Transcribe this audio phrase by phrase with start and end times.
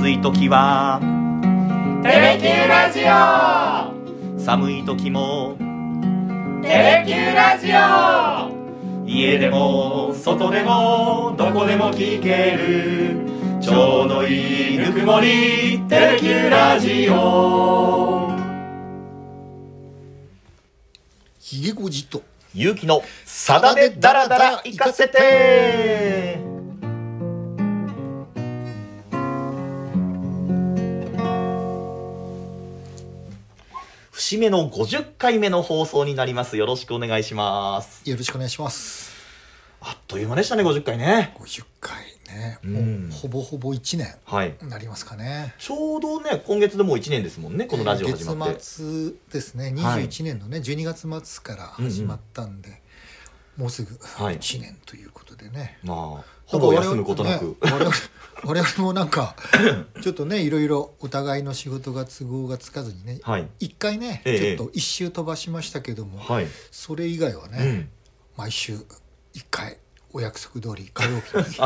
[0.00, 0.98] 暑い時は。
[2.02, 4.40] テレキューラジオ。
[4.42, 5.58] 寒い時も。
[6.62, 9.06] テレキューラジオ。
[9.06, 13.60] 家でも外でもどこでも聞ける。
[13.60, 15.82] ちょうどいいぬくもり。
[15.86, 18.32] テレキューラジオ。
[21.38, 22.22] ひげごじと。
[22.54, 26.39] 勇気のさだでダラダラ行かせて
[34.30, 36.56] 節目の50回目の放送になります。
[36.56, 38.08] よろしくお願いします。
[38.08, 39.10] よろしくお願いします。
[39.80, 41.34] あっという間でしたね50回ね。
[41.36, 41.96] 50回
[42.32, 42.60] ね。
[42.62, 43.08] うん。
[43.08, 44.54] もうほぼほぼ1年はい。
[44.62, 45.56] になりますかね。
[45.58, 49.74] ちょうどね今月でもう1年ですもんねこのラジオ始まって、月末ですね。
[49.82, 50.04] はい。
[50.06, 52.82] 21年のね12月末から始まったんで、
[53.56, 54.38] もうすぐはい。
[54.38, 57.54] 1年ということでね、まあほぼ休むことなく、ね
[58.42, 59.36] 我々もなんか
[60.02, 63.46] ちょっとねいろいろお互いの仕事が都合がつかずにねはい。
[63.60, 67.88] 一回ねええちょっと一周飛ばしましたけども、はい、それ以外はね、うん。
[68.38, 68.78] 毎週
[69.34, 69.76] 一回
[70.14, 71.56] お約束通り火曜日に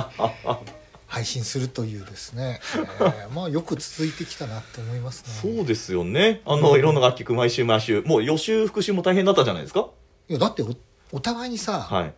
[1.06, 5.54] 配信するというですね、えーまあよく続いてきたなって思いますね。
[5.56, 6.42] そうですよね。
[6.44, 8.02] あの、いろんな楽曲毎週毎週。
[8.02, 9.86] もう予習復習も大変だったじゃないですか？
[10.28, 10.74] いやだってお
[11.12, 12.14] お互いにさ、はい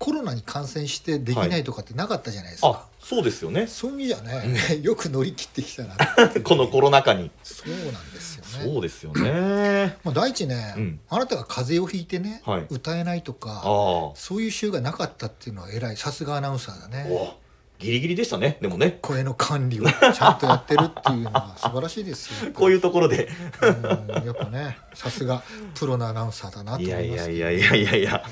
[0.00, 3.66] コロナに感染してできないとかってなかったじゃないですか、あそうですよね。
[3.66, 5.94] そういう意味じゃね、よく乗り切ってきたな
[6.42, 7.30] このコロナ禍に。
[7.42, 8.72] そうなんですよね。
[8.72, 9.98] そうですよね。
[10.02, 11.00] まあ、第一ね、うん。
[11.10, 12.66] あなたが風邪をひいてね、はい。
[12.70, 15.98] 歌えないとあかあそういう週がなかったっていうのは偉い。
[15.98, 17.06] さすがアナウンサーだね。
[17.10, 17.34] お
[17.78, 18.56] ギリギリでしたね。
[18.62, 19.00] でもね。
[19.02, 22.52] 声の管理をちゃんとやってるっていうのは素晴らしいですよ。
[22.56, 23.28] こういうところで。
[23.60, 25.42] うんやっぱねさすが
[25.74, 28.24] プロのアナウンサーだなと思いますやいやいやいやいや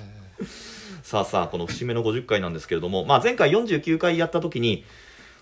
[1.08, 4.84] さあさあこの節目の50回なんですけれども、まあ、前回49回やった時に、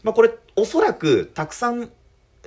[0.05, 1.91] まあ、これおそらくたくさん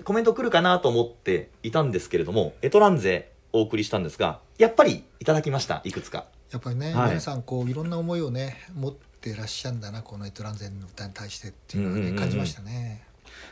[0.06, 6.28] コメント来るかなと思っていたんですけれどもエトランゼお送りしたんですがやっぱりいただきましたいくつか。
[6.50, 7.10] やっぱりね、はい。
[7.10, 12.22] 皆さんこういろんな思いをね持ってらっしゃるんだなこのエトランゼンの歌に対してっていうのはね、うんうんうんうん。
[12.22, 13.04] 感じましたね。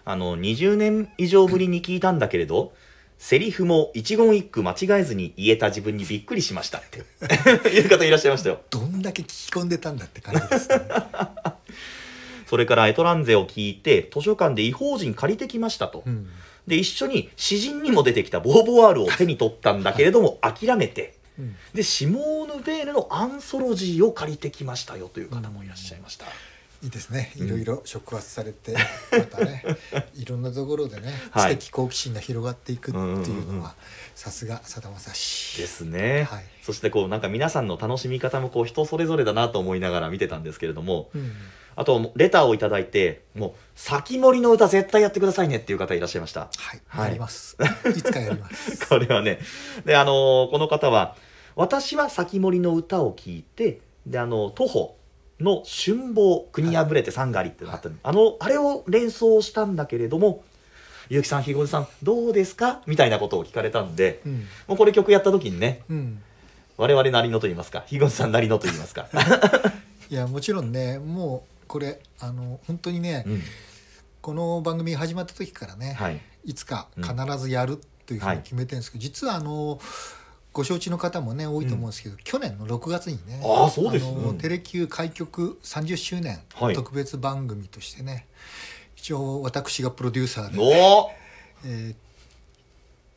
[0.06, 2.72] あの20年以上ぶりに聞いたんだけれど
[3.18, 7.00] セリフも一言一句間違えずに言えた自分にびっくりしましたって。
[7.70, 8.62] いう方いらっしゃいましたよ。
[8.70, 10.82] どんだけ聞き込んでたんだって感じですね。
[12.48, 16.30] それからエトランゼを聞いて図書館で違法人借りてきましたと、うん。
[16.68, 21.16] で一緒に詩人にも出てきたボーボワールを手に取ったんだけれども 諦めて。
[21.40, 21.56] うん。
[21.74, 26.26] でシモーヌ・ベーヌのアンソロジーを借りてきましたよという方もいらっしゃいました、
[26.84, 27.32] いいですね。
[27.40, 27.48] うん。
[27.48, 28.74] いろいろ触発されて、
[29.12, 29.64] またね
[30.16, 31.58] いろんなところでねはい。
[31.58, 33.02] 知的好奇心が広がっていくってい
[33.40, 33.76] うのは
[34.16, 35.60] さすがさだまさし。
[35.62, 36.46] ですね、はい。
[36.62, 41.32] そしてこうなんか皆さんの楽しみ方もこう人それぞれだなと思いながら見てたんですけれどもうん。
[41.76, 46.50] あとレターをいただいてもう先森の歌絶対やってくださいねっていう方いらっしゃいました。
[46.58, 47.08] はい、はい。
[47.10, 47.56] やります。
[47.96, 48.86] いつかやります。
[48.90, 49.40] これはね。
[49.86, 51.16] であのこの方は
[51.56, 54.98] 私は先森の歌を聞いてであの徒歩
[55.40, 60.44] の春望国破れて三狩りっていうのがあったの、あのあれを連想したんだけれども
[61.10, 64.48] 結城さんひごじさんどうですかみたいなことを聞かれたんでうん。
[64.68, 66.22] もうこれ曲やった時にねうん。
[66.78, 69.08] 我々なりのと言いますかひごじさんなりのと言いますか、
[70.12, 73.42] いやもちろんねもうこれあの本当にね、うん、
[74.22, 76.22] この番組が始まった時からね、はい。
[76.46, 79.80] い、つか必ずやるというふうに決めてるんですけど、実はあの
[80.58, 84.08] ご承知の方もね多いと思うんですけど、去年の6月にねああそうです。
[84.40, 86.74] テレキュー開局30周年はい。
[86.74, 88.26] 特別番組としてね、
[88.96, 91.12] 一応私がプロデューサーで、お
[91.64, 91.96] えー、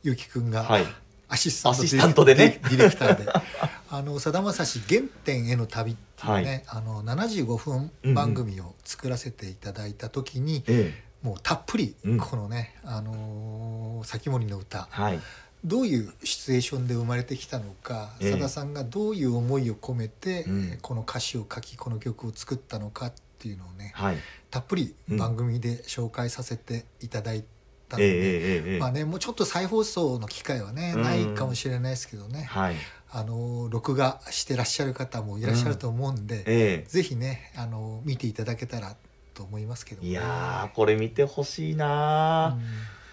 [0.02, 0.86] ゆうきくんが、はい。
[1.30, 1.70] アシスタ
[2.06, 2.60] ントでね。
[2.64, 3.32] ディレクターで
[3.88, 11.26] あのさだまさし原点への旅っていうね、あの75分番組を作らせていただいた時に、ええ。
[11.26, 12.18] もうたっぷりうん。
[12.18, 15.20] このね、あのー先森の歌はい
[15.64, 18.32] どういうシチュエーションで生まれてきたのかええ。
[18.32, 20.78] さだ、さんがどういう思いを込めて、うん。
[20.80, 24.16] この歌詞を書きこの曲を作ったのかっていうのをねはい。
[24.50, 27.44] たっぷりうん番組で紹介させていただい
[27.88, 31.02] たのええで、まあねもうちょっと再放送の機会はね、うん。
[31.02, 32.76] ないかもしれないですけどね、はい。
[33.12, 38.96] あのー録画してらっしゃる方もいらっしゃると思うんで、えぜひねあのー見ていただけたら
[39.34, 40.02] と思いますけど。
[40.02, 42.56] ねえいやーこれ見てほしいな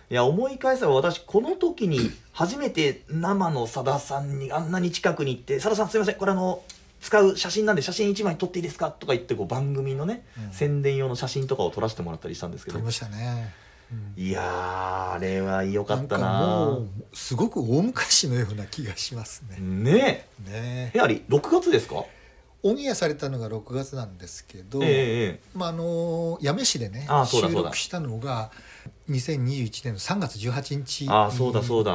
[0.09, 6.63] いや思い返せば私この時に初めて生のさださんにあんなに近くに行って「さださんすいませんこれあの
[7.01, 10.53] 使う写真なんで写真1枚撮っていいですか?」とか言ってこう番組のね、うん。
[10.53, 12.75] 宣伝用の写真とかを撮らせてもらったりしたんですけど。
[12.75, 13.53] 撮りましたね、
[13.91, 14.23] うん。
[14.23, 19.57] いやーあれは良かったんなもうすごく大昔のような気がしますね。
[19.59, 19.93] ね。
[19.93, 20.27] ね。
[20.45, 22.05] えやはり6月ですか？
[22.63, 24.93] オンエアされたのが6月なんですけど、えええ
[25.25, 25.39] え。
[25.53, 28.51] まああの八女市でね収録したのが
[29.09, 31.07] 2021年の3月18日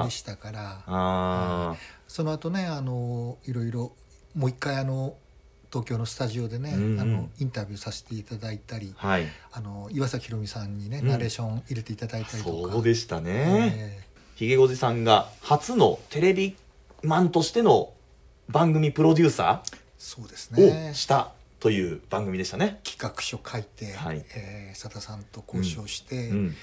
[0.04, 1.76] でしたからあ
[2.06, 3.92] その後ねあのいろいろ
[4.34, 5.14] もう一回あの
[5.72, 7.00] 東京のスタジオでね、うんうん。
[7.00, 9.26] あのインタビューさせていただいたりあはい。
[9.52, 11.08] あの岩崎宏美さんにね、うん。
[11.08, 12.72] ナレーション入れていただいたりとか。
[12.72, 14.02] そうでしたね、え
[14.36, 16.56] ひげごじさんが初のテレビ
[17.02, 17.92] マンとしての
[18.48, 20.90] 番組プロデューサーそうですーね。
[20.90, 22.80] をしたという番組でしたね。
[22.82, 24.24] 企画書書いて、はい。
[24.34, 26.56] えー佐田さんと交渉して、うん、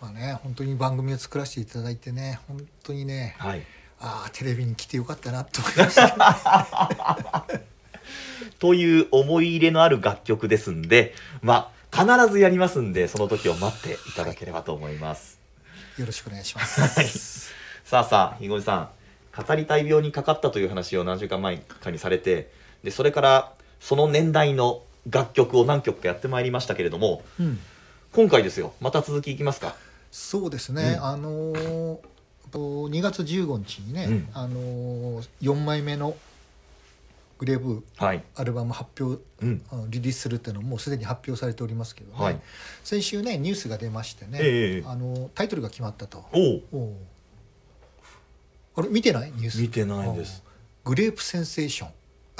[0.00, 3.62] まあね本当に番組を作らせていただいてね本当にねはい。
[3.98, 7.46] ああテレビに来てよかったなと思いました。
[8.58, 15.40] という思い入れのある楽曲ですんで、まあ必ずやりますんで、その時を待っていただければと思います。
[15.98, 17.52] よろしくお願いします、
[17.84, 18.90] さあさあ、ひごじさん、
[19.36, 22.50] 語りたい病にかかったという話を何週間前かにされて、
[22.82, 27.58] でそれからその年代の楽曲を何曲かやってまいりましたけれども、うん、
[28.12, 29.74] 今回ですよ、また続きいきますか。
[30.10, 31.04] そうですね、うん。
[31.04, 31.98] あのー
[32.52, 32.58] と
[32.90, 34.28] 2月15日にね、うん。
[34.34, 36.14] あのー、4枚目の
[37.38, 38.22] グレーブはい。
[38.36, 39.62] アルバム発表うん。
[39.72, 42.38] あのリリースするっていうのももうすでに発表されておりますけどね、はい。
[42.84, 44.86] 先週ねニュースが出ましてね、ええ。
[44.86, 46.26] あのタイトルが決まったと。
[48.76, 49.32] あれ見てない？
[49.32, 49.60] ニュース。
[49.62, 50.42] 見てないです。
[50.84, 51.90] グレープセンセーション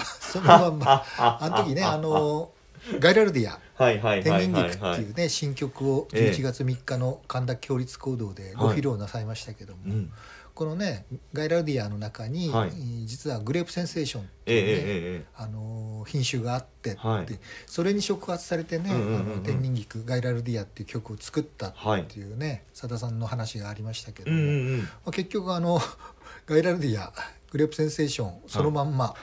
[0.04, 2.50] そのまんまあの時ねあの
[2.98, 4.70] ガイラルディアはいはい天はいはい。
[4.70, 6.36] 人菊っていうね新曲をええ。
[6.36, 10.12] 11月3日の神田共立講堂でご披露なさいましたけども、うん。
[10.54, 12.68] このねガイラルディアの中に、はい。
[12.68, 15.24] えー実はグレープセンセーションってええいうね、えええ。
[15.36, 17.26] あの品種があってって、はい。
[17.66, 19.14] それに触発されてね「うんうんうん。
[19.14, 21.74] うんあの天人菊ガイラルディア」っていう曲を作ったっ
[22.06, 24.78] ていうねさだ、さんの話がありましたけども、んうんうん。
[24.80, 25.80] まあ、結局あの
[26.46, 27.12] ガイラルディア
[27.52, 29.14] グレープセンセーションそのまんま、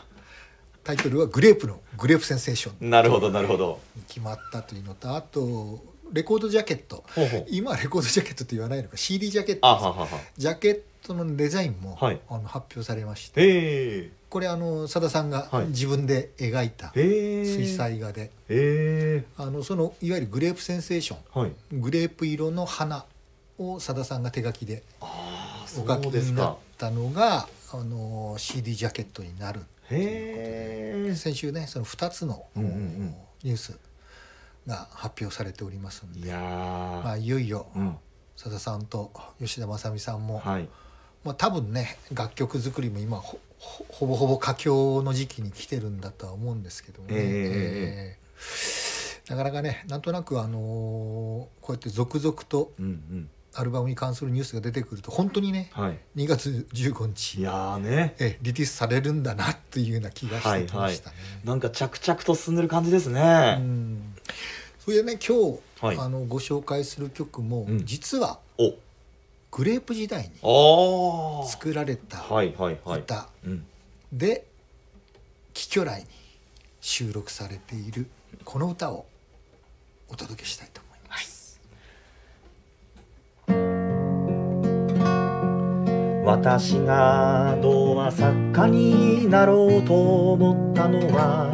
[0.83, 3.79] タイトルはグレープのグレープセンセーションなるほどなるほど。
[3.95, 5.79] に決まったというのとあと
[6.11, 7.03] レコードジャケット。
[7.49, 10.07] 今はレコードジャケットって言わないのか CD ジャケット。
[10.37, 17.45] ジャケットのデザインも、はいあの発表されましてええこれあのさださんがはい自分で描いたええ。
[17.45, 17.75] 水。
[17.75, 19.25] 彩画で、ええ。
[19.37, 21.51] あのそのいわゆるグレープセンセーショはい。
[21.75, 23.05] ングレープ色の花
[23.59, 26.57] をさださんが手書きでお書きになっ。
[26.77, 29.59] たのがあの CD ジャケットになる
[29.91, 31.15] へえ。
[31.15, 33.79] 先週ねその2つの、ニュース
[34.67, 37.19] が発表されておりますんで、いやまあ、ー。
[37.19, 37.97] いよいようん。
[38.35, 40.69] さださんと吉田正美さんも、はい。
[41.23, 48.19] まあ、多分ね楽曲作りも今ほほほぼほぼ佳境の時期に来てるんだとは思うんですけどもね、ええええ
[49.29, 53.29] なかなかねなんとなくあのーこうやって続々とうんうん。
[53.53, 55.97] アルバムに関するニュースが出てくると本当にねはい。
[56.15, 58.15] 2月15い日やーね。
[58.19, 61.15] えリリースされるんだなっていうような気がしてきましたね。
[61.43, 63.57] なんか着々と進んでる感じですね。
[63.59, 64.15] うん
[64.79, 68.73] それでね今日、はいあのご紹介する曲も、うん実はお。
[69.51, 70.29] グレープ時代に。
[71.49, 73.01] 作られたはいはいはい。
[73.01, 73.65] 歌うん。
[74.13, 74.45] で
[75.53, 76.07] 「貴巨来」に
[76.81, 78.07] 収録されている
[78.45, 79.05] この歌を
[80.07, 80.81] お届けしたいと
[86.29, 91.49] 私が童話作家になろうと思ったのは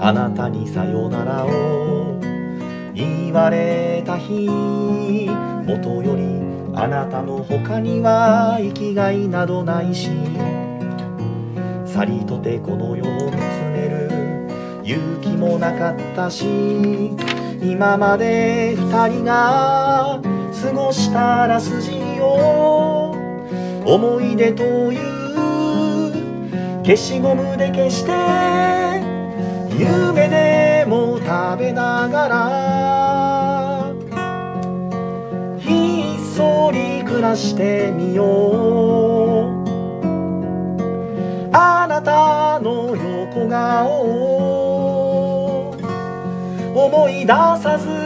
[0.00, 2.18] あなたにさよならを
[2.92, 6.24] 言われた日もとより
[6.74, 10.10] あなたの他には生きがいなどないし
[11.86, 13.36] さりとてこの世を見つ
[13.70, 16.46] める勇気もなかったし
[17.62, 23.01] 今まで二人が過ごしたらすじを
[23.84, 24.62] 思い出と
[24.92, 26.12] いう
[26.84, 28.12] 消しゴムで消して
[29.78, 33.92] 夢でも食べながら
[35.58, 38.24] ひっそり暮らしてみよ
[39.58, 39.62] う。
[41.54, 45.76] あなたの横顔を
[46.74, 48.01] 思い出さず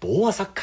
[0.00, 0.62] 童話作家、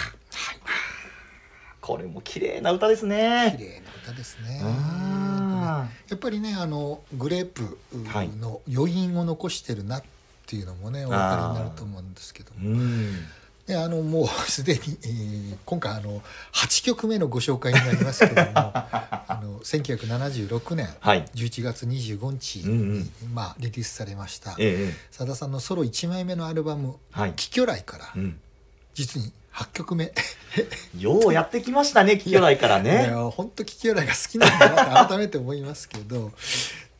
[1.81, 4.59] これも綺麗な歌です綺ね麗な歌ですね。
[4.63, 7.77] あやっぱりねあのグレープ
[8.11, 10.03] はいの余韻を残してるなっ
[10.47, 13.13] ていうのもねお分かりになると思うんですけどーうん。
[13.67, 16.21] であのもうすでに、えー今回あの
[16.53, 21.25] 8曲目のご紹介になりますけども あの1976年はい。
[21.35, 23.33] 11月25日に、うんうん。
[23.33, 24.93] まあ、リリースされましたええええ。
[25.11, 28.39] さださんのソロ1枚目のアルバムはい「貴巨来」からうん
[28.95, 30.11] 実に8曲目。
[30.97, 36.31] ようやってきましたねキキョライからいねや本当キキョライが好きなんだなって改めて思いますけど、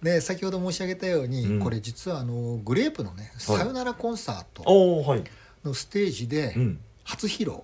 [0.02, 1.60] ね、先ほど申し上げたように、うん。
[1.62, 5.24] これ実はあのグレープのね「さよならコンサートおおはい、」
[5.64, 7.60] のステージでうん、初披露、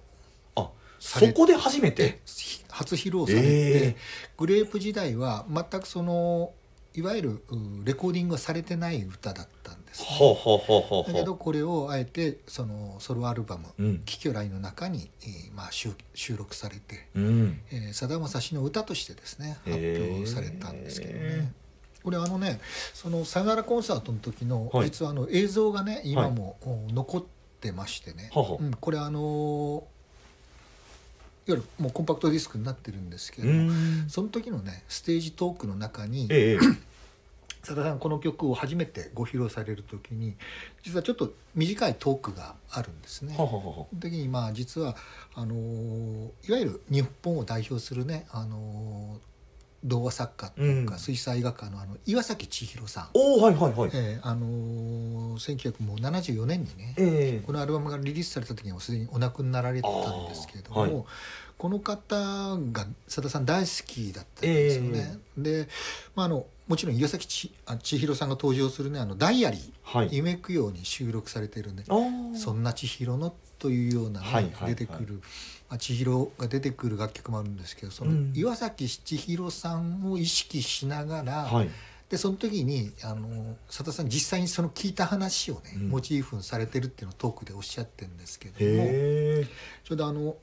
[0.56, 0.70] あ
[1.00, 2.22] されそこで初めて？
[2.70, 3.96] 初披露されて、え
[4.38, 6.54] グレープ時代は全くその
[6.94, 17.62] いわゆるうレコーディングがされてない歌だったんです、ね、ほうほうほうほうだけほどこれをあえてそのソロアルバムううん「キキョライ」の中に、えーまあ、収収録されてうん。
[17.72, 21.54] えーさだまさしの歌としてですね発表されたんですけどね。
[22.04, 22.60] これあのね
[22.94, 24.86] そのさよならコンサートの時の、はい。
[24.86, 27.24] 実はあの映像がね今も、お残っ
[27.60, 28.64] てましてね、ははう。
[28.64, 29.88] ん、これあの
[31.54, 33.52] いわゆるもうコンパクトディスクになってるんですけうど
[34.08, 36.60] その時のねステージトークの中にええ。
[37.64, 40.36] さださんこの曲を初めてご披露される時に
[40.82, 43.36] 実はちょっと短いトークがあるんですね。
[43.38, 44.96] ははは時にまあ実は
[45.36, 49.31] あのーいわゆる日本を代表するね、あのー
[49.84, 51.00] 童話作家というか、うん。
[51.00, 53.90] 水彩画家のあの岩崎千尋さん、おおはいはいはい。
[53.94, 57.46] えーあのー1974年にねええ。
[57.46, 61.04] このアルバムがリリースされた時にはすでにお亡くなられてたんですけれども、はい。
[61.58, 65.20] この方がさださん大好きだったんですよね。
[65.38, 65.68] で、
[66.16, 67.52] まあ、あのもちろん岩崎千
[68.00, 70.10] 尋さんが登場するねあのダイアリーはい。
[70.12, 71.84] 夢供養に収録されてるんで
[72.36, 74.70] そんな千尋のというような、ねはいはいはい。
[74.70, 75.22] 出てくる、まあ、
[75.78, 78.34] 千尋が出てくる楽曲もあるんですけどそのうん。
[78.36, 81.70] 岩崎千尋さんを意識しながら、はい。
[82.10, 85.90] でその時にあの佐田さん実際にその聞いた話をね、うん。
[85.90, 89.46] モチーフにされてるっていうのをトークでおっしゃってるんですけども
[89.84, 90.36] ちょうどあの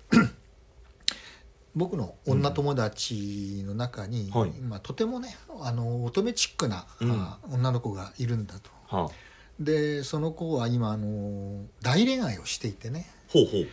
[1.76, 4.50] 僕の女友達の中に、はい。
[4.50, 6.86] まあ、とてもねあの乙女チックな、
[7.50, 8.70] 女の子がいるんだと。
[8.86, 9.08] はあ。
[9.60, 13.10] でその子は今あの大恋愛をしていてね。
[13.28, 13.68] ほうほう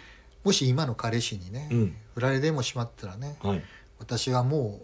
[0.45, 1.95] もし今の彼氏にね、うん。
[2.13, 3.63] 振られでもしまったらねはい。
[3.99, 4.79] 私はも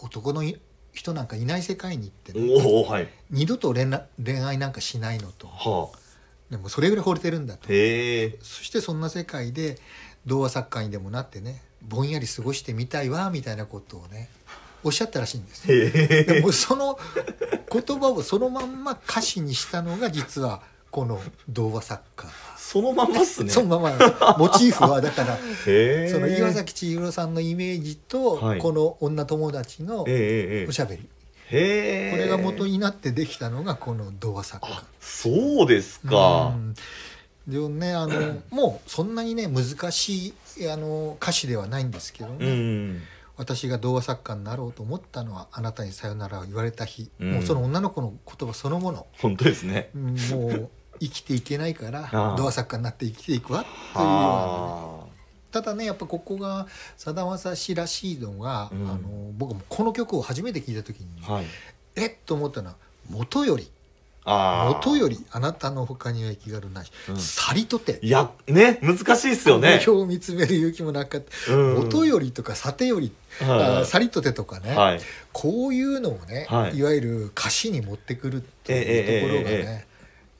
[0.00, 0.58] う男のい
[0.92, 3.08] 人なんかいない世界に行ってねはい。
[3.30, 5.46] 二度と恋愛恋愛なんかしないのと。
[5.46, 5.98] はあ。
[6.50, 7.68] でもそれぐらい惚れてるんだと。
[7.68, 9.78] そしてそんな世界で
[10.26, 14.28] 童話作家にでもなってねぼんやり過ごしてみたいわみたいなことをね
[14.84, 16.98] おっしゃったらしいんですでもその
[17.70, 20.62] 言葉をそのまんま歌詞にしたのが実は
[20.92, 21.18] この
[21.48, 23.48] 童話作家、そのまんまっすね。
[23.50, 24.36] そのまま。
[24.38, 25.38] モチーフはだから
[26.06, 28.58] その岩崎千尋さんのイメージとはい。
[28.58, 30.06] この女友達のお
[30.70, 31.02] しゃべり。
[31.02, 31.08] こ
[31.56, 34.72] れが元になってできたのがこの童話作家。
[34.74, 34.84] あ。
[35.00, 36.52] そうですか。
[36.54, 36.74] うん。
[37.48, 43.02] でもねあの もうそんなにね難しいあの歌詞ではないんですけどね、うん。
[43.38, 47.32] 私が童話作家になろうと思ったのはあなたにさよならを言われた日、うん。
[47.32, 49.06] もうその女の子の言葉そのもの。
[49.18, 49.88] 本当ですね。
[49.94, 50.70] うんもう
[51.00, 54.26] 生きていけないから童話作家になって生きていくわというようなね。
[54.26, 55.06] は
[55.52, 58.88] ただねやっぱここがさだまさしらしいのが、うん。
[58.88, 59.00] あの
[59.36, 61.44] 僕もこの曲を初めて聞いた時に、あはい。
[61.94, 62.76] えっと思ったのは
[63.10, 63.70] 「元より。
[64.24, 67.16] 元よりあなたの他には生きがるなし、うん。
[67.18, 69.80] さりとて」いやね難しいっすよね。
[69.84, 71.74] この表を見つめる勇気もなかった「うん。
[71.84, 73.82] 元より」とか「さてより」はい。
[73.82, 75.00] あさりとて」とかね、はい。
[75.32, 76.76] こういうのをね、はい。
[76.78, 79.86] い、わゆる歌詞に持ってくるというところがね、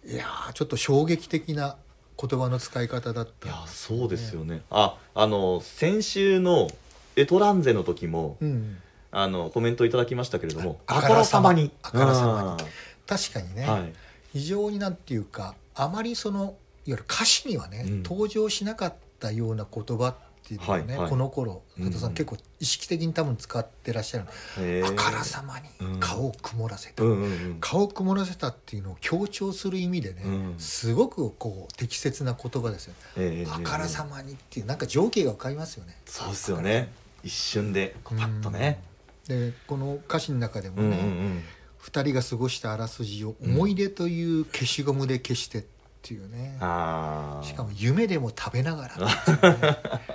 [0.04, 1.76] いやーちょっと衝撃的な
[2.20, 4.62] 言葉の使い方だったいやそうですよね。
[4.70, 6.68] ああの先週の
[7.16, 8.78] エトランゼの時もうん、
[9.10, 11.70] あのコメントいただきましたけれどもああからさまに。
[11.82, 12.64] あからさまに。
[13.06, 13.92] 確かにね、うんはい。
[14.32, 16.54] 非常になんていうかあまりそのいわ
[16.86, 18.02] ゆる歌詞にはね、うん。
[18.02, 20.14] 登場しなかったような言葉っ
[20.46, 21.10] ていうのがね、はいはい。
[21.10, 24.24] この頃うん佐藤さん、結構意識的に多分使ってらっしゃる、
[24.58, 24.86] へー。
[24.86, 26.00] あからさまにうん。
[26.00, 27.56] 顔を曇らせた、うんうんうん。
[27.60, 30.54] 顔を曇らせたっていうのを強調する意味でね、うん。
[30.58, 32.98] すごくこう適切な言葉ですよね。
[33.16, 35.96] ええあからさまにっていうなんか情景が浮かびますよね。
[36.06, 36.92] そうですよね。
[37.22, 38.82] 一瞬でパッとね。
[39.28, 39.50] うん。
[39.50, 41.42] でこの歌詞の中でもうんうんうね、ん。
[41.78, 45.64] 二人が過ごしたあらすじを思い出という消しゴムで消してっ
[46.00, 46.56] ていうね。
[46.60, 49.12] ああしかも夢でも食べながらね、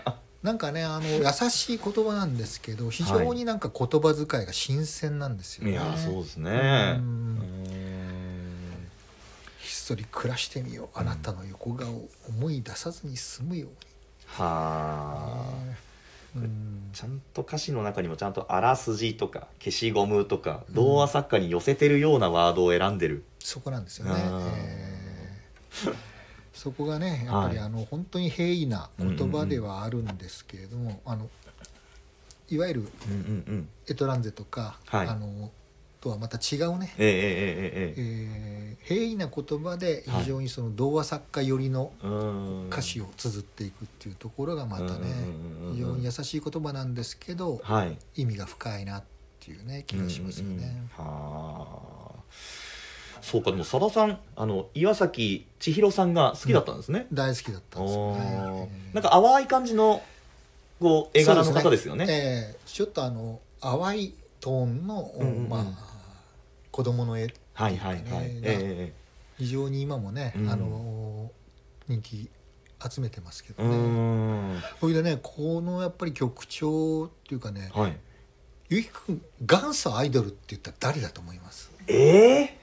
[0.44, 5.72] なんかねあの優しい言葉なんですけど非常になんか言葉遣いが新鮮なんですよね。
[5.72, 6.98] いやそうですね。
[7.00, 7.02] うん。
[7.02, 7.78] うん
[9.60, 11.00] ひっそり暮らしてみよう。
[11.00, 13.76] あなたの横顔を思い出さずに済むように。
[14.28, 16.38] はあ。
[16.38, 16.90] うん。
[16.94, 24.14] ちゃんと歌詞の中にもちゃんとあらすじとか消しゴムとか童話作家に寄せてるようなワードを選んでる、そこなんですよね。
[26.58, 31.30] そこがねやっぱりあの、はい、本当に平易な言葉ではあるんですけれども、うんうんうん、あの
[32.50, 32.88] いわゆる
[33.88, 35.52] エトランゼとか、うんうんうん、あの
[36.00, 41.92] とはまた違うね、え、えー、平易な言葉で非常にその童話作家寄りの
[42.70, 44.90] 歌詞を綴っていくっていうところがまたね、
[45.62, 49.04] うんうん、非常に優しい言葉なんですけど、はい、意味が深いなっ
[49.40, 50.56] ていうね気がしますよね。
[51.00, 52.12] うんうんは
[53.28, 58.16] そうかでもさださんあの岩崎千尋さんが好きだったんですね、大好きだったんですよ。
[58.16, 58.70] ね。
[58.94, 60.02] なんか淡い感じの
[60.80, 62.06] こう絵柄の方ですよね。
[62.08, 62.58] ええ。
[62.66, 65.50] ちょっとあの淡いトーンの、うんうんうん。
[65.50, 65.64] まあ
[66.72, 67.26] 子供の絵。
[67.26, 67.74] っていうかはい。
[67.74, 67.80] ね。
[67.80, 68.12] はいはい、が
[68.44, 68.94] え
[69.38, 70.50] 非常に今もね、うん。
[70.50, 71.30] あの
[71.90, 72.30] 人気
[72.90, 73.76] 集めてますけどね。
[74.56, 74.64] ん。
[74.80, 77.98] それでねこのやっぱり曲調っていうかねはい。
[78.70, 81.72] ゆきくん元祖アイドルって言ったら誰だと思います？
[81.88, 82.57] ええ？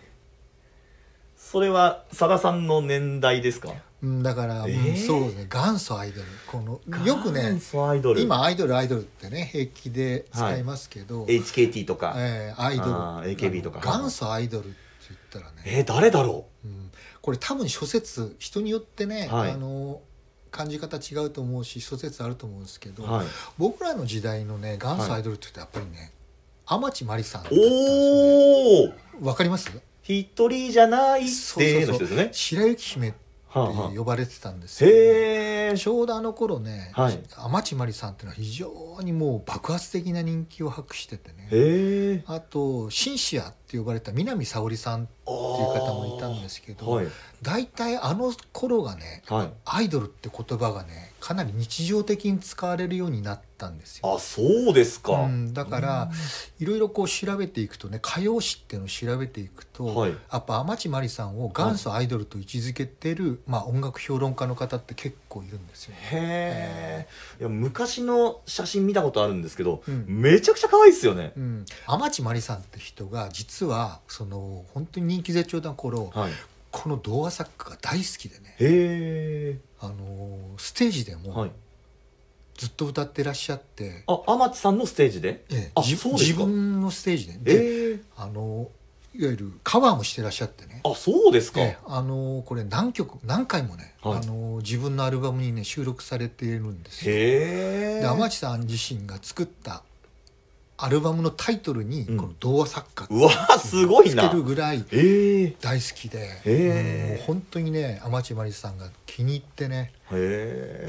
[1.54, 3.72] それはさださんの年代ですか？
[4.02, 5.46] うんだから、うんえーそうですね。
[5.48, 6.26] 元祖アイドル。
[6.48, 8.20] このよくね元祖アイドル。
[8.20, 12.90] 今アイドルアイドルってね平気で使いますけど、HKT とか、えーアイドル。
[12.90, 13.78] あー AKB とか。
[13.80, 14.76] 元祖アイドルって
[15.08, 16.68] 言ったらね、えー、誰だろう？
[16.68, 16.90] ん、
[17.22, 19.52] これ多分諸説人によってね、はい。
[19.52, 20.00] あの
[20.50, 23.26] 感じ方違うと思うし諸説あると思うんですけど、うはい。
[23.58, 26.12] 僕らの時代のね元祖アイドルって言ったらやっぱりね、
[26.66, 28.94] 天地真理さんだったんですよね。
[29.20, 29.70] おおわかります？
[30.12, 33.18] 一人じゃないっての人ですね白雪姫って
[33.96, 37.18] 呼ばれてたんですよ、へえちょうどあの頃ね、はい。
[37.28, 42.24] 天地真理さんっていうのは非常にもう爆発的な人気を博しててね。
[42.26, 45.36] あとシンシアって呼ばれた南沙織さんっていう
[45.72, 47.06] 方もいたんですけど、はい。
[47.42, 49.50] 大体あの頃がねはい。
[49.64, 54.14] アイドルって言葉がねかなり日常的に使われるようになったんですよ。
[54.14, 56.10] あそうですか、うん、だから
[56.58, 60.10] いろいろこう調べていくとね歌謡詞っていうのを調べていくと、はい。
[60.10, 66.00] やっぱ天地真理さんを元祖アイドルと位置づけてる、まあ、音楽評論家の方って結構いるんですよね。
[66.12, 67.06] へ
[67.38, 70.04] えいや昔の写真見たことあるんですけど、うん。
[70.08, 76.32] めちゃくちゃ可愛いですよね、うん、天地真理さんって人が実はその本当に人気絶頂な頃はい。
[76.70, 81.50] この童話作家が大好きでね、あのステージでもはい。
[82.56, 85.44] ずっと歌ってらっしゃって、あ天地さんのステージで？
[85.50, 86.40] ええあじそうですか。
[86.40, 87.38] 自分のステージで。
[87.38, 88.68] で、ええあの
[89.14, 90.80] いわゆるカバーもしてらっしゃってね。
[90.84, 94.18] あそうですか、ええあのこれ何曲何回もね、はい。
[94.18, 97.14] あの自分のアルバムにね収録されているんですよ。
[97.14, 99.84] へえで天地さん自身が作った
[100.76, 102.16] アルバムのタイトルにうん。
[102.16, 104.28] この童話作家うわすごいな。
[104.28, 109.92] つけるぐらいええ大好きで、へえもう本当にね天地真理さんが気に入ってね、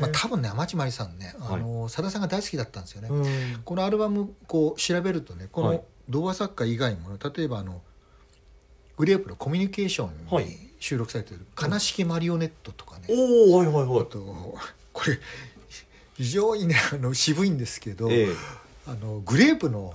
[0.01, 3.09] まあ、多分ね天地真理さんねあのさだ、さんが大好きだったんですよね。
[3.09, 3.61] うん。
[3.63, 5.77] このアルバムこう調べるとねこはい。
[5.77, 7.81] の童話作家以外にもね例えばあの
[8.97, 10.45] グレープのコミュニケーションはい。
[10.45, 13.99] に収録されている「悲しきマリオネット」とかね、おおはいはいはい。
[14.01, 14.19] あと
[14.93, 15.19] これ
[16.15, 18.27] 非常にねあの渋いんですけど、え
[18.87, 19.93] あのグレープの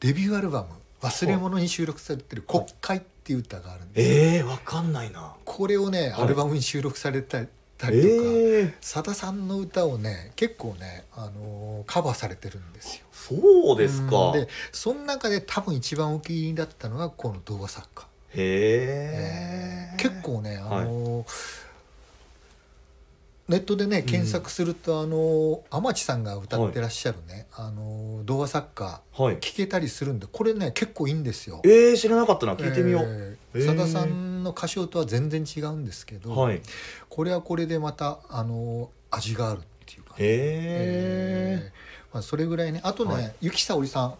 [0.00, 0.68] デビューアルバム
[1.00, 4.08] 「忘れ物」に収録されてる「国会」っていう歌があるんです。
[4.08, 5.34] よ、ええわかんないな。
[5.44, 6.22] これをねはい。
[6.24, 13.04] アルバムに収録されたりとか、ええさださんの歌をね結構ね、あのカバーされてるんですよ。
[13.12, 14.26] そうですか。
[14.26, 14.32] うん。
[14.34, 21.24] でその中で多分一番お気に入りだったのがこの童話作家、へえ結構ね、あの
[23.46, 29.36] ネットでね検索すると、あの天地さんが歌ってらっしゃるね、あの童話作家はい。
[29.36, 31.60] 聞けたりするんでこれね結構いいんですよ。
[31.64, 36.56] ええ知らなかったな聞いてみよう、さださんの歌唱とは全然違うんですけど、はい。
[36.56, 36.62] へ
[37.10, 42.14] これはこれでまたあの味があるっていうか、ええー。
[42.14, 42.80] まあ、それぐらいね。
[42.82, 43.34] あとね、はい。
[43.42, 44.14] 雪沙織さん。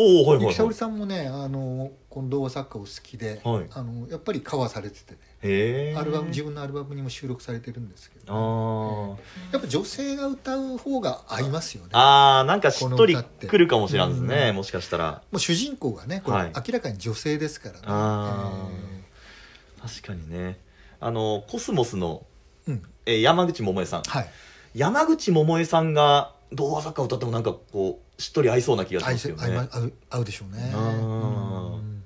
[0.00, 3.66] おおはいはい雪沙織はいさんもねあのこの童話作家お好きで、はい。
[3.72, 9.52] あのやっぱりカバーされててねアルバム自分のアルバムにも収録されてるんですけど、あー。
[9.52, 11.90] やっぱ女性が歌う方が合いますよね。
[11.92, 14.56] あーなんかしっとりくるかもしれないですね、うん。
[14.56, 15.22] もしかしたら。
[15.30, 16.52] もう主人公がねこれはい。
[16.56, 18.68] 明らかに女性ですからね、あ
[19.80, 20.58] 確かにね。
[21.00, 22.26] あのコスモスの、
[22.66, 22.82] えーうん。
[23.06, 24.02] えー山口百恵さん。
[24.02, 24.28] はい。
[24.74, 29.68] 山口百恵さんが童話作家を歌ってもなんかこうしっとり合いそうな気がしますよね。
[29.70, 30.72] 合う合うでしょうね。
[30.74, 32.02] うん。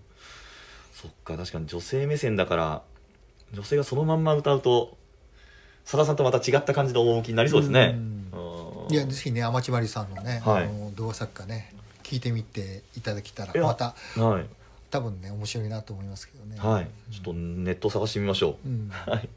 [0.93, 2.83] そっか確かに女性目線だから
[3.53, 4.97] 女性がそのまんま歌うと
[5.85, 7.99] さださんとまた違った感じの趣になりそうですね。
[8.91, 10.65] いやぜひね天地真理さんのね、はい。
[10.65, 14.47] あの童話作家ね聞いてみていただけたらまたはい。
[14.91, 16.57] 多分ね面白いなと思いますけどね。
[16.59, 16.89] はい。
[17.11, 18.69] ちょっとネット探してみましょう。
[18.69, 18.91] うん。
[18.91, 19.29] はい。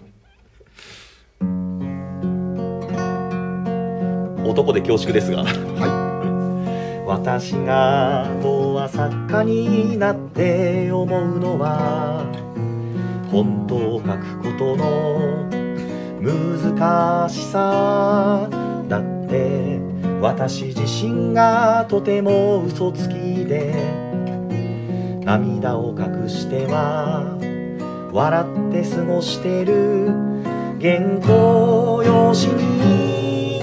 [4.47, 12.44] 男で恐縮ですが、は私が童話作家になって思うのは、
[13.36, 15.45] 本当を書くことの
[16.21, 18.48] 難しさ
[18.88, 19.78] だって、
[20.21, 23.76] 私自身がとても嘘つきで、
[25.26, 27.38] 涙を隠しては
[28.13, 30.13] 笑って過ごしてる
[30.80, 33.60] 原稿用紙に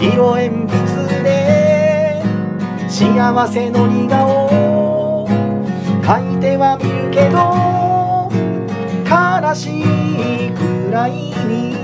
[0.00, 2.20] 色鉛筆で
[2.88, 5.28] 幸せの似顔
[6.02, 7.67] 描いてはみるけど
[9.48, 11.74] 悲しいくらいに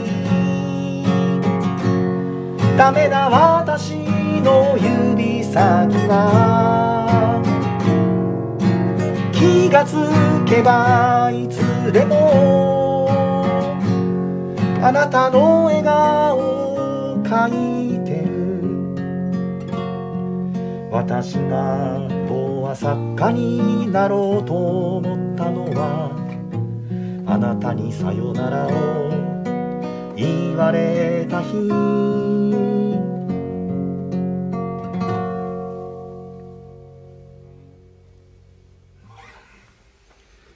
[2.77, 3.95] ダメな私
[4.43, 7.41] の指先は
[9.33, 9.97] 気がつ
[10.45, 13.09] けばいつでも
[14.83, 18.35] あなたの笑顔を描いてる。
[20.91, 26.24] 私が童話作家になろうと思ったのは
[27.35, 28.71] あなたにさよならを
[30.15, 31.51] 言われた日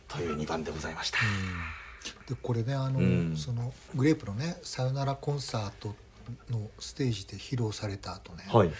[0.07, 1.19] という2番でございました。
[2.29, 5.97] でこれねあの、うんそのグレープのね「さよならコンサート」
[6.49, 8.71] のステージで披露された後ね、はい。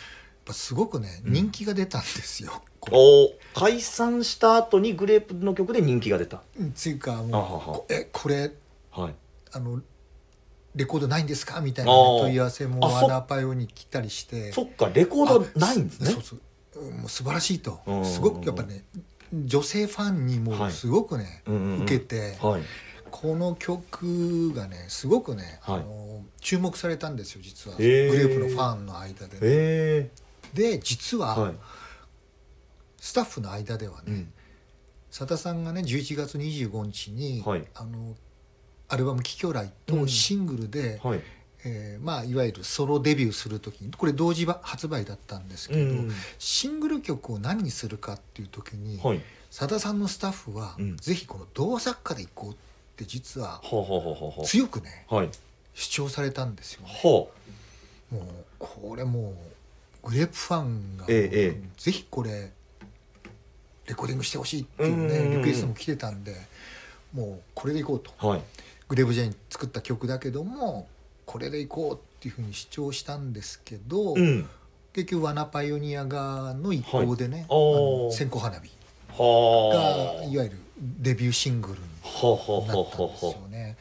[0.49, 1.33] ぱすごくねうん。
[1.33, 2.63] 人気が出たんですよ。
[2.81, 2.91] こ
[3.55, 6.43] お解散した後にグレープの曲で人気が出た。
[6.59, 7.61] うついうかもうあはは。
[7.61, 8.53] こえこれ
[8.91, 9.15] はい。
[9.53, 9.81] あの
[10.75, 11.61] レコードないんですか？
[11.61, 12.21] みたいなあー。
[12.23, 14.53] 問い合わせもあそワナーパイオに来たりして。
[14.53, 16.11] そっかレコードないんですね。
[16.11, 16.23] そう。
[16.23, 16.41] そう。
[16.41, 17.81] うんもう素晴らしいと。
[17.87, 18.85] うんすごくやっぱね
[19.33, 21.83] 女性ファンにもすごくね、うんうんうん。
[21.83, 22.63] 受けて、はい。
[23.11, 25.81] この曲がねすごくね、はい。
[25.81, 28.11] あの注目されたんですよ実は、へー。
[28.11, 30.11] グレープのファンの間でね、え
[30.55, 31.55] で実えは、はい。
[32.99, 34.33] スタッフの間ではねうん。
[35.11, 38.15] さだ、さんがね11月25日に、はいあの
[38.91, 41.21] アルバム「キキョライ」とうんシングルで、はい。
[41.65, 46.13] えーまあ、いわゆるソロデビューする時にこれ同時発売だったんですけど、うん。
[46.39, 49.21] シングル曲を何にするかっていう時にはい。
[49.51, 52.57] さだ、さんのスタッフは、うんぜひこの童話作家でいこうっ
[52.97, 53.61] て実は
[54.45, 55.31] 強くねあ、はい。
[55.75, 56.93] 主張されたんですよね。
[57.03, 57.11] は
[58.11, 58.23] もう
[58.59, 59.35] これもう
[60.03, 62.51] グレープファンが、えええぜひこれ
[63.87, 64.97] レコーディングしてほしいっていう
[65.31, 66.35] ねリクエストも来てたんで
[67.15, 68.27] もうこれでいこうとあ。
[68.27, 68.43] はい。
[68.89, 70.89] グレーブ・ジェイン作った曲だけども
[71.27, 74.49] これでいこうっていうふうに主張したんですけど、うん。
[74.93, 78.71] 結局ワナパイオニア側の意向でね、あーあの線香花火
[79.11, 80.23] はあ。
[80.23, 83.77] がいわゆるデビューシングルになったんですよあはね。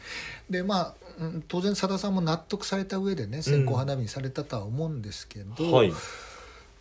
[0.49, 1.06] でまあうん
[1.47, 5.77] 当然さださんも納得された上でね線香花火にされたとは思うんですけど、あ。
[5.77, 5.93] はい。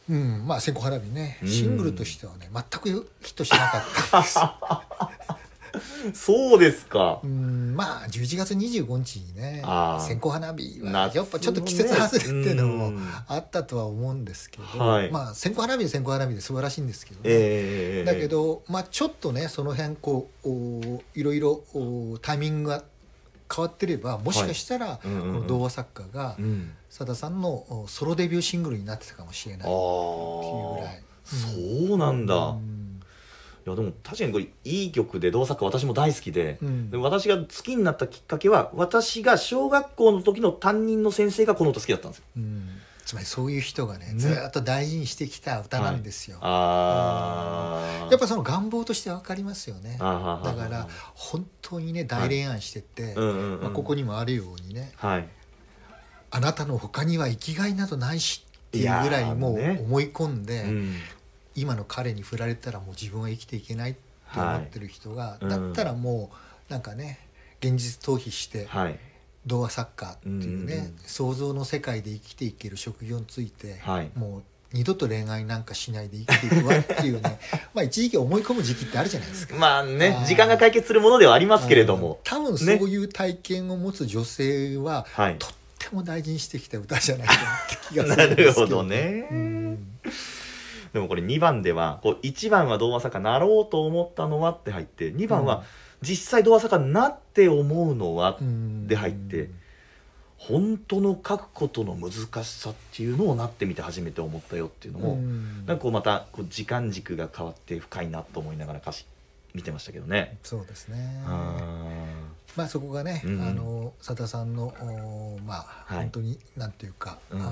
[0.08, 4.38] うん、まあ線香花火ねうんシングルとしてはね全くヒットしなかったんです。
[6.14, 7.26] そうですかう。
[7.26, 9.62] んまあ11月25日にね
[10.00, 18.28] 線香花火は夏やっぱちょっと季節外れっていうのもうんあったとは思うんですけど、はいまあ線香花火は線香花火で素晴らしいんですけどね、ええだけ。
[18.28, 22.82] ど、まあ、ちょっとねその辺こうおいろいろおタイミングが
[23.54, 26.72] 変わってればもしかしたら、この童話作家がうん。
[26.88, 29.60] さださんのおソロデビューシングルになってたかもしれない。
[29.60, 31.02] っていうぐらい。
[31.88, 32.34] そうなんだ。
[32.34, 32.86] うん
[33.66, 42.68] いやでも確かにこれいい曲で同作家私も大好きで,、うんで私が好きになったきっかけは私が小学校の時の担任の先生がこの歌好きだったんですようん
[43.06, 44.14] つまりそういう人がねね。
[44.16, 46.38] ずーっと大事にしてきた歌なんですよ。
[46.40, 49.96] ああやっぱその願望として分かりますよね。
[50.00, 53.60] あだから本当にね大恋愛してて、うんうんうん。
[53.62, 55.28] まあ、ここにもあるようにねはい
[56.32, 60.96] 「あなたの他には生きがいなどないし」っていうぐらいもう思い込んで、うん。
[61.54, 64.00] 今の彼に振られたらもう自分は生きていけないって
[64.34, 66.32] 思ってる人が、うんだったらも
[66.68, 67.20] うなんかね
[67.60, 68.98] 現実逃避してはい
[69.46, 70.94] 童話作家っていうね、うんうんうん。
[71.06, 74.10] 想像の世界で生きていける職業について、はい。
[74.14, 77.38] もう二度と恋愛なんかしないで生きていくわっていうね
[77.72, 79.54] まあ一時期思い込む時期ってあるじゃないですか。
[79.56, 85.36] まあね時間が解決するものではありますけれどうんも、多分そういう体験を持つ女性は、はい。
[85.38, 89.28] とっても大事にしてきた歌じゃないかなって気がするんですけど、 なるほどね。
[89.30, 89.98] うん。
[90.92, 95.64] でもこれ2番ではこう1番は童話作家なろうと思ったのはって入って2番は
[96.06, 98.86] 実際童話作家になって思うのはうん。
[98.86, 99.50] で入って
[100.38, 105.66] 本当の書くことの難しさっていうのをなってみて初めて思ったよっていうのも、うん。
[105.66, 109.06] なんかこうまたこう時間軸が変わって深いなと思いながら歌詞
[109.54, 110.38] 見てましたけどね。
[110.42, 111.22] そうですね。
[111.26, 111.56] あ
[112.54, 113.42] まあそこがね、うん。
[113.42, 115.98] あのさださんのおまあ、はい。
[116.02, 117.42] 本当になんていうか、うん。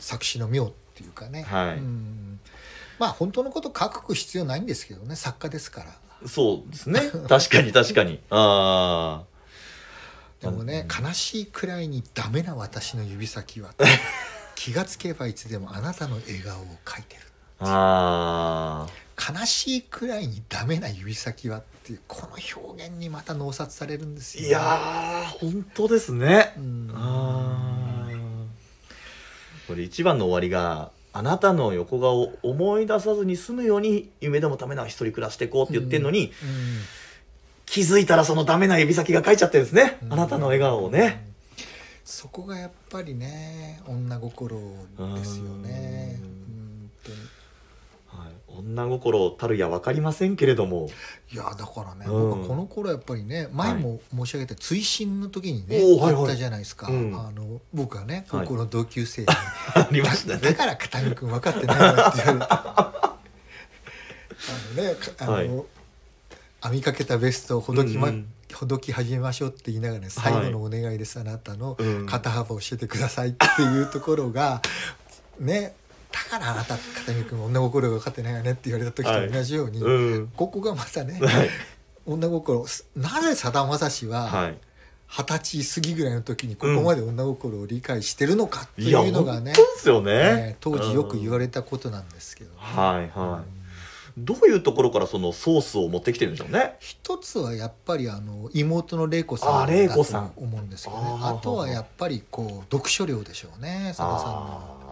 [0.00, 1.76] 作詞の妙っていうかね、はい。
[1.76, 2.40] うん。
[2.98, 5.92] まあ本当のこと書く必要ないんですけどね作家ですから。
[6.24, 7.00] ーそうですね。
[7.28, 8.20] 確かに確かに。
[8.30, 9.22] あ
[10.40, 13.74] でもね、悲しいくらいにダメな私の指先は
[14.54, 17.22] 気がつけばいつでもあなたの笑顔を描いてる。
[17.60, 17.64] ー。
[17.68, 26.52] あ悲しいくらいにダメな指先はっていうこの表現にまた脳殺されるんですよ、ーいやー本当ですね。
[26.56, 26.90] うん。
[26.94, 28.26] あー。
[29.66, 36.32] これ一番の終わりがあなたの横顔を思い出さずに済むように夢でもダメな一人暮らしていこうって言ってんのに、うん
[37.66, 40.12] 気づいたらそのダメな指先が書いちゃってるんですね、うん。
[40.12, 41.26] あなたの笑顔をね、
[42.04, 44.56] そこがやっぱりね女心
[45.16, 46.20] ですよね。
[46.22, 46.26] うん。
[46.26, 47.18] 本当に。
[47.18, 47.28] はい、
[48.58, 50.88] 女心たるや分かりませんけれども。
[51.32, 52.30] いやだからね、うん。
[52.30, 56.14] 僕はこの頃やっぱりね前も申し上げた追伸の時にね、はいはい。
[56.14, 57.14] あったじゃないですか、うん。
[57.14, 58.24] あの僕はい。
[58.28, 59.28] 高校の同級生に、
[59.74, 60.40] ありましたね。
[60.40, 63.02] だから片見君分かってないわって言われてあ
[64.76, 65.46] のねかあの、はい。
[65.48, 65.64] 編
[66.72, 68.32] みかけたベストをほどき,、まうんうん。
[68.54, 72.06] ほどき始めましょうって言いながらね最後のお願いです、あなたのうん。
[72.06, 74.62] 肩幅を教えてくださいっていうところが
[75.38, 75.74] ね
[76.24, 80.28] だからあなた片見君女心が分かってないよねって言われた時と同じように、うん。
[80.28, 81.48] ここがまたねはい。
[82.06, 84.58] 女心なぜさだまさしははい。
[85.08, 90.12] 二十歳過ぎぐらいの時にここまで女心を理解してるのかっていうのがね、本当ですよね。
[90.12, 93.56] ね当時よく言われれたことなんですけどね、はいはい。
[94.18, 96.76] どういうところからそのソースを持ってきてるんでしょうね。
[96.80, 101.02] 一つはやっぱりあの妹の玲子さあんだと思うんですけどね。
[101.22, 104.76] あとはやっぱりこう読書量でしょうねさださんの。
[104.82, 104.85] あ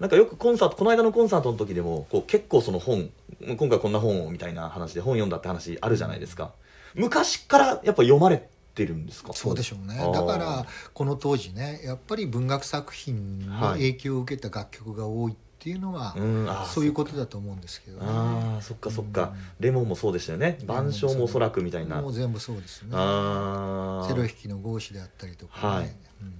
[0.00, 3.10] なんかよくコンサートこの間のコンサートの時でもこう結構その本
[3.46, 6.52] 今回こんな本をみたいな話で本読んだって話あるじゃないですか。
[6.94, 9.32] 昔からやっぱ読まれてるんですか？
[9.34, 9.96] そうでしょうね。
[10.12, 16.16] だからこの当時ねやっぱり文学作品に影響を受けた楽曲が多いっていうのは、
[16.66, 18.06] そういうことだと思うんですけどね。
[18.08, 19.38] ああそっかそっか、うん。
[19.60, 20.58] レモンもそうでしたよね。
[20.64, 22.00] 晩鐘もおそらくみたいな。
[22.00, 22.88] もう全部そうですね。
[22.94, 25.84] ああセロ弾きの合詞であったりとかね、はい。
[26.22, 26.39] うん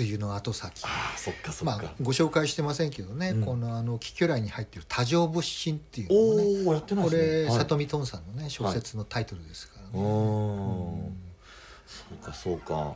[0.00, 0.82] 梅雨の後先。
[0.84, 3.44] あーそっかそっか、まあご紹介してませんけどね、うん。
[3.44, 7.58] このあの貴魚来に入ってる「多情仏心」っていうのもねおおやってないこれはい。
[7.58, 10.02] 里見トンさんのね小説のタイトルですからね、おー。
[10.02, 11.16] うん。
[11.86, 12.94] そうかそうか。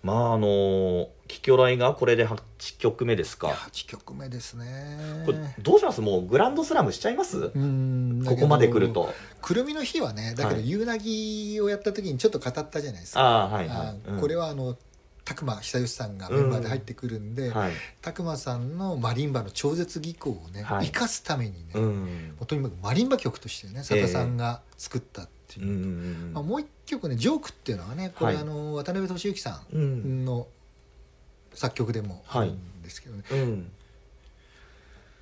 [0.00, 2.38] まああの「キキョライ」がこれで8
[2.78, 5.24] 曲目ですか？8曲目ですね。
[5.26, 6.00] これどうします？
[6.00, 8.22] もうグランドスラムしちゃいます、うん。
[8.24, 9.12] ここまで来ると。
[9.42, 10.70] くるみの日はねだけどはい。
[10.70, 13.76] 夕凪をやった時にちょっと語ったじゃないですか、ああはいはい。
[13.76, 14.20] あ、うん。
[14.20, 14.76] これはあの
[15.28, 17.72] 拓磨久義さんがメンバーで入ってくるんで、はい。
[18.00, 20.86] 拓磨さんのマリンバの超絶技巧をね、はい。
[20.86, 22.36] 生かすためにね、もうん。
[22.40, 25.66] うとにかくマリンバ曲としてねさださんが作ったっていう。
[25.66, 28.42] う、んうんまあ、もう一曲ね「ジョーク」っていうのはねこれ、はい。
[28.42, 30.22] あの渡辺俊之さうんうん。
[30.22, 30.46] んの
[31.52, 33.70] 作曲でもあるんですけどね、うん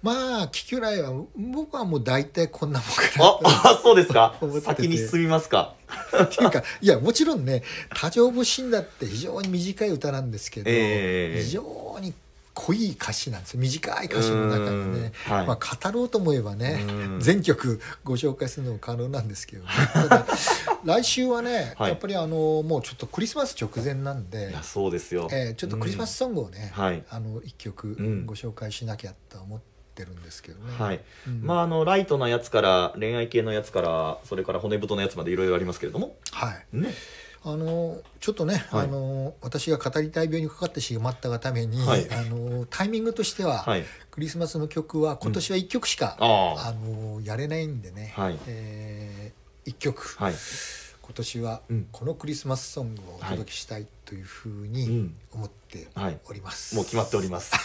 [0.07, 3.25] まあ「キキュライ」は僕はもう大体こんなもんかな
[3.69, 4.35] ああそうですか？
[4.65, 5.75] 先に進みますか？
[6.23, 7.63] っていうかいやもちろんね
[7.95, 12.15] 「多情節心」だって非常に短い歌なんですけど、ええ非常に
[12.55, 13.61] 濃い歌詞なんですよ。
[13.61, 15.47] 短い歌詞の中にね、うんはい。
[15.47, 17.21] まあ、語ろうと思えばね、うん。
[17.21, 20.27] 全曲ご紹介するのも可能なんですけど、ね、ただ
[20.83, 21.91] 来週はね、はい。
[21.91, 27.05] やっぱりあのもうちょっとクリスマス直前なんでいや、そうですよ、えーちょっとクリスマスソングをね、はい。
[27.11, 28.25] あの一曲うん。
[28.25, 29.67] ご紹介しなきゃと思って
[30.05, 30.73] るんですけどね。
[30.79, 31.01] はい。
[31.27, 31.43] うん。
[31.43, 36.17] まああのライトなやつから恋愛系のやつからそれから骨太のやつまでいろいろありますけれども。
[36.33, 36.65] はい。
[36.73, 36.93] ね。
[37.45, 38.85] あのちょっとね、はい。
[38.85, 42.07] あの私が語りたい病にかかってしまったがために、はい。
[42.13, 43.85] あのタイミングとしては、はい。
[44.11, 48.39] クリスマスの曲は今年は1曲しか、ああのやれないんでね、はい。
[48.49, 49.33] え
[49.67, 50.35] 1曲、あはい。
[51.03, 51.87] 今年はうん。
[51.93, 55.17] このクリスマスソングをお届けしたいというふううにん。
[55.33, 56.75] 思ってはいおります。
[56.75, 57.53] もう決まっております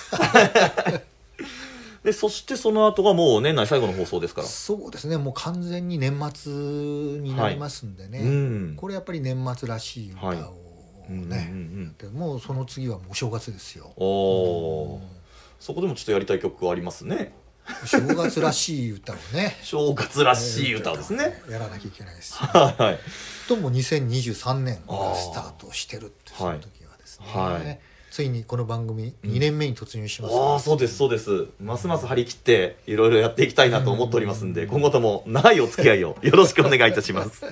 [2.03, 4.47] でそしてその後がもう年内最後の放送ですから。
[4.47, 5.17] そうですね。
[5.17, 8.75] もう完全に年末になりますんでね、うん。
[8.75, 10.37] これやっぱり年末らしい歌をはい。
[11.09, 13.91] ね、うんうんもうその次はもうお正月ですよ。
[13.97, 15.01] おお
[15.59, 17.33] そこでもちょっとやりたい曲ありますね。
[17.85, 19.57] 正月らしい歌をね。
[19.61, 22.47] 正月らしい歌ですね、やらなきゃいけないですよ。
[22.47, 22.99] はい。
[23.47, 27.79] とも2023年がスタートしてるってそはいの時はですね、はい
[28.11, 31.47] ついにこの番組2年目に突入します、ああそうですそうです。
[31.61, 37.45] ますます張り切っていろいろやっていきたいなと思っておりますんで今後とも長いお付き合いをよろしくお願いいたします。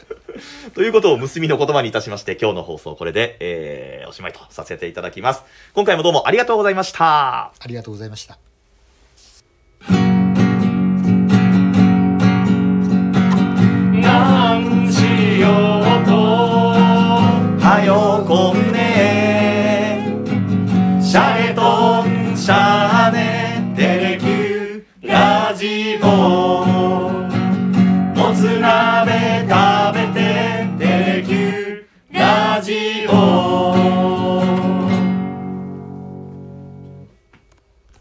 [0.74, 5.42] ということを結びの言葉にいたしまして今日の放送これで、えーおしまいとさせていただきます。
[5.72, 7.46] 今回もどうもありがとうございました。
[7.46, 10.15] ありがとうございました